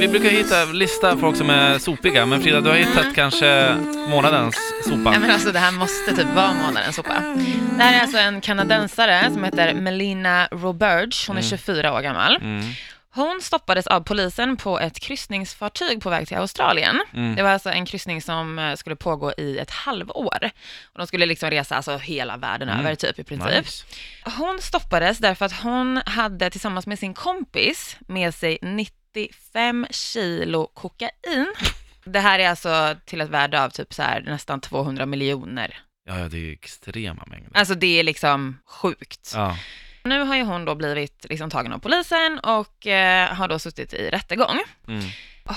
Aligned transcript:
Vi 0.00 0.08
brukar 0.08 0.28
hitta, 0.30 0.64
lista 0.64 1.16
folk 1.16 1.36
som 1.36 1.50
är 1.50 1.78
sopiga, 1.78 2.26
men 2.26 2.42
Frida, 2.42 2.60
du 2.60 2.68
har 2.68 2.76
hittat 2.76 3.14
kanske 3.14 3.76
månadens 4.08 4.56
sopa. 4.84 5.12
Ja, 5.12 5.18
men 5.20 5.30
alltså, 5.30 5.52
det 5.52 5.58
här 5.58 5.72
måste 5.72 6.16
typ 6.16 6.34
vara 6.34 6.54
månadens 6.54 6.96
sopa. 6.96 7.14
Det 7.76 7.82
här 7.82 7.94
är 7.96 8.00
alltså 8.00 8.18
en 8.18 8.40
kanadensare 8.40 9.30
som 9.32 9.44
heter 9.44 9.74
Melina 9.74 10.48
Roberge. 10.50 11.12
Hon 11.28 11.38
är 11.38 11.42
24 11.42 11.92
år 11.92 12.00
gammal. 12.00 12.36
Mm. 12.36 12.64
Hon 13.14 13.40
stoppades 13.42 13.86
av 13.86 14.00
polisen 14.00 14.56
på 14.56 14.80
ett 14.80 15.00
kryssningsfartyg 15.00 16.02
på 16.02 16.10
väg 16.10 16.28
till 16.28 16.36
Australien. 16.36 17.02
Mm. 17.14 17.34
Det 17.36 17.42
var 17.42 17.50
alltså 17.50 17.70
en 17.70 17.86
kryssning 17.86 18.22
som 18.22 18.58
eh, 18.58 18.74
skulle 18.74 18.96
pågå 18.96 19.32
i 19.38 19.58
ett 19.58 19.70
halvår. 19.70 20.50
Och 20.84 20.98
de 20.98 21.06
skulle 21.06 21.26
liksom 21.26 21.50
resa 21.50 21.76
alltså 21.76 21.96
hela 21.96 22.36
världen 22.36 22.68
Mm. 22.68 22.80
över 22.80 22.94
typ 22.94 23.18
i 23.18 23.24
princip. 23.24 23.50
Nice. 23.58 23.84
Hon 24.38 24.58
stoppades 24.62 25.18
därför 25.18 25.44
att 25.46 25.60
hon 25.62 26.02
hade 26.06 26.50
tillsammans 26.50 26.86
med 26.86 26.98
sin 26.98 27.14
kompis 27.14 27.96
med 28.08 28.34
sig 28.34 28.58
95 29.16 29.86
kilo 29.90 30.66
kokain. 30.66 31.54
Det 32.04 32.20
här 32.20 32.38
är 32.38 32.48
alltså 32.48 32.96
till 33.04 33.20
ett 33.20 33.28
värde 33.28 33.62
av 33.62 33.70
typ 33.70 33.94
så 33.94 34.02
här 34.02 34.20
nästan 34.20 34.60
200 34.60 35.06
miljoner. 35.06 35.78
Ja, 36.04 36.18
ja, 36.18 36.28
det 36.28 36.36
är 36.36 36.40
ju 36.40 36.52
extrema 36.52 37.24
mängder. 37.26 37.50
Alltså 37.54 37.74
det 37.74 38.00
är 38.00 38.02
liksom 38.02 38.58
sjukt. 38.66 39.32
Ja. 39.34 39.58
Nu 40.04 40.20
har 40.20 40.36
ju 40.36 40.42
hon 40.42 40.64
då 40.64 40.74
blivit 40.74 41.26
liksom 41.28 41.50
tagen 41.50 41.72
av 41.72 41.78
polisen 41.78 42.38
och 42.38 42.86
eh, 42.86 43.34
har 43.34 43.48
då 43.48 43.58
suttit 43.58 43.94
i 43.94 44.10
rättegång. 44.10 44.58
Mm. 44.88 45.04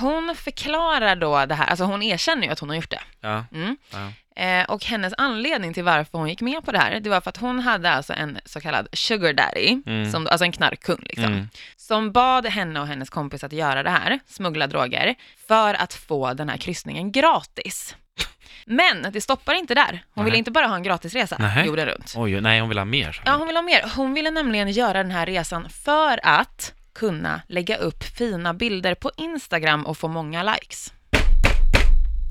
Hon 0.00 0.34
förklarar 0.36 1.16
då 1.16 1.46
det 1.46 1.54
här, 1.54 1.66
alltså 1.66 1.84
hon 1.84 2.02
erkänner 2.02 2.46
ju 2.46 2.52
att 2.52 2.58
hon 2.58 2.68
har 2.68 2.76
gjort 2.76 2.90
det. 2.90 3.00
Ja. 3.20 3.44
Mm. 3.54 3.76
Ja. 3.92 4.12
Eh, 4.42 4.64
och 4.64 4.84
hennes 4.84 5.14
anledning 5.16 5.74
till 5.74 5.84
varför 5.84 6.18
hon 6.18 6.28
gick 6.28 6.40
med 6.40 6.64
på 6.64 6.72
det 6.72 6.78
här, 6.78 7.00
det 7.00 7.10
var 7.10 7.20
för 7.20 7.28
att 7.30 7.36
hon 7.36 7.60
hade 7.60 7.90
alltså 7.90 8.12
en 8.12 8.38
så 8.44 8.60
kallad 8.60 8.88
sugar 8.92 9.32
daddy, 9.32 9.82
Mm. 9.86 10.10
som, 10.12 10.26
alltså 10.26 10.44
en 10.44 10.52
knarkkung 10.52 10.98
liksom, 11.02 11.24
Mm. 11.24 11.48
som 11.76 12.12
bad 12.12 12.46
henne 12.46 12.80
och 12.80 12.86
hennes 12.86 13.10
kompis 13.10 13.44
att 13.44 13.52
göra 13.52 13.82
det 13.82 13.90
här, 13.90 14.20
smuggla 14.26 14.66
droger, 14.66 15.14
för 15.48 15.74
att 15.74 15.94
få 15.94 16.34
den 16.34 16.48
här 16.48 16.56
kryssningen 16.56 17.12
gratis. 17.12 17.96
Men 18.66 19.06
det 19.12 19.20
stoppar 19.20 19.54
inte 19.54 19.74
där. 19.74 20.04
Hon 20.14 20.24
ville 20.24 20.32
Nej. 20.34 20.38
inte 20.38 20.50
bara 20.50 20.66
ha 20.66 20.76
en 20.76 20.82
gratisresa 20.82 21.36
Nej. 21.38 21.66
jorden 21.66 21.86
runt. 21.86 22.14
Oj, 22.16 22.40
nej, 22.40 22.60
hon 22.60 22.68
vill 22.68 22.78
ha 22.78 22.84
mer. 22.84 23.22
Ja, 23.26 23.32
hon 23.36 23.46
vill 23.46 23.56
ha 23.56 23.62
mer. 23.62 23.84
Hon 23.96 24.14
ville 24.14 24.30
nämligen 24.30 24.70
göra 24.70 25.02
den 25.02 25.10
här 25.10 25.26
resan 25.26 25.68
för 25.68 26.20
att 26.22 26.72
kunna 26.94 27.40
lägga 27.48 27.76
upp 27.76 28.04
fina 28.04 28.54
bilder 28.54 28.94
på 28.94 29.10
Instagram 29.16 29.86
och 29.86 29.98
få 29.98 30.08
många 30.08 30.42
likes. 30.42 30.92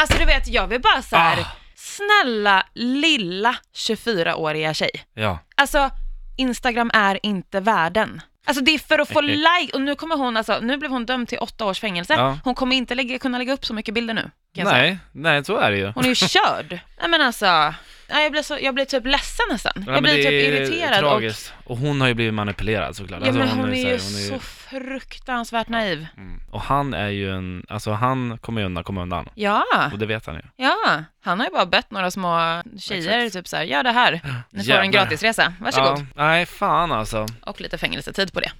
Alltså 0.00 0.18
du 0.18 0.24
vet, 0.24 0.48
jag 0.48 0.66
vill 0.66 0.80
bara 0.80 1.02
så 1.02 1.16
här, 1.16 1.40
Ah. 1.40 1.46
snälla 1.76 2.66
lilla 2.74 3.56
24-åriga 3.74 4.74
tjej. 4.74 4.90
Ja. 5.14 5.38
Alltså, 5.54 5.90
Instagram 6.36 6.90
är 6.94 7.26
inte 7.26 7.60
världen. 7.60 8.20
Alltså 8.46 8.64
det 8.64 8.70
är 8.74 8.78
för 8.78 8.98
att 8.98 9.08
få 9.08 9.20
like, 9.20 9.72
och 9.74 9.80
nu 9.80 9.94
kommer 9.94 10.16
hon 10.16 10.36
alltså, 10.36 10.58
nu 10.62 10.76
blev 10.76 10.90
hon 10.90 11.06
dömd 11.06 11.28
till 11.28 11.38
åtta 11.38 11.64
års 11.64 11.80
fängelse. 11.80 12.14
Ja. 12.14 12.38
Hon 12.44 12.54
kommer 12.54 12.76
inte 12.76 12.94
lägga, 12.94 13.18
kunna 13.18 13.38
lägga 13.38 13.52
upp 13.52 13.64
så 13.66 13.74
mycket 13.74 13.94
bilder 13.94 14.14
nu. 14.14 14.30
säga. 14.54 14.64
Nej, 14.72 14.98
nej, 15.12 15.44
så 15.44 15.56
är 15.56 15.70
det 15.70 15.76
ju. 15.78 15.92
Hon 15.94 16.04
är 16.04 16.08
ju 16.08 16.14
körd. 16.28 16.78
Nej 17.00 17.08
men 17.08 17.20
alltså, 17.20 17.74
nej, 18.08 18.22
jag 18.22 18.32
blir, 18.32 18.42
så, 18.42 18.58
jag 18.60 18.74
blir 18.74 18.84
typ 18.84 19.06
ledsen 19.06 19.46
nästan. 19.50 19.72
Ja, 19.86 19.92
jag 19.92 20.02
det 20.02 20.10
typ 20.14 20.26
är 20.26 20.30
irriterad 20.32 21.04
och 21.04 21.10
tragiskt. 21.10 21.52
Och 21.64 21.76
hon 21.78 22.00
har 22.00 22.08
ju 22.08 22.14
blivit 22.14 22.34
manipulerad 22.34 22.96
såklart. 22.96 23.20
Ja, 23.20 23.26
Alltså, 23.26 23.38
men 23.38 23.48
hon 23.48 23.72
är 23.74 23.92
ju 23.92 23.98
så 23.98 24.18
här, 24.18 24.28
så 24.28 24.38
fruktansvärt 24.38 25.68
naiv. 25.68 26.06
Mm. 26.16 26.40
Och 26.50 26.60
han 26.60 26.94
är 26.94 27.08
ju 27.08 27.30
en, 27.36 27.66
alltså 27.68 27.92
han 27.92 28.38
kommer 28.38 28.60
ju 28.60 28.66
undan, 28.66 28.84
kommer 28.84 29.02
undan. 29.02 29.28
Ja, 29.34 29.64
Och 29.92 29.98
det 29.98 30.06
vet 30.06 30.26
han 30.26 30.34
ju. 30.34 30.42
ja. 30.56 31.02
Han 31.24 31.38
har 31.40 31.46
ju 31.46 31.52
bara 31.52 31.66
bett 31.66 31.90
några 31.90 32.10
små 32.10 32.62
tjejer, 32.78 33.18
Exakt. 33.18 33.32
typ 33.34 33.48
så 33.48 33.56
här, 33.56 33.64
gör 33.64 33.82
det 33.82 33.92
här. 33.92 34.20
Ni 34.50 34.64
får 34.64 34.72
en 34.72 34.90
gratisresa, 34.90 35.52
varsågod. 35.60 35.98
Ja, 35.98 36.04
nej, 36.26 36.46
fan 36.46 36.92
alltså. 36.92 37.26
Och 37.46 37.60
lite 37.60 37.78
fängelsetid 37.78 38.32
på 38.32 38.40
det. 38.40 38.52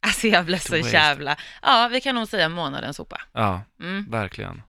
Alltså 0.00 0.26
jag 0.26 0.44
blev 0.44 0.58
så 0.58 0.76
jävla... 0.76 1.36
Ja, 1.62 1.88
vi 1.92 2.00
kan 2.00 2.14
nog 2.14 2.28
säga 2.28 2.48
månadens 2.48 2.96
sopa. 2.96 3.20
Ja, 3.32 3.62
Mm. 3.80 4.06
verkligen. 4.10 4.62